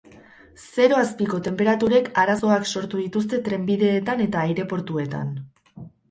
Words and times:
Zeroz 0.59 0.99
azpiko 0.99 1.39
tenperaturek 1.47 2.07
arazoak 2.21 2.65
sortu 2.73 3.01
dituzte 3.01 3.39
trenbideetan 3.49 4.23
eta 4.25 4.41
aireportuetan. 4.47 5.29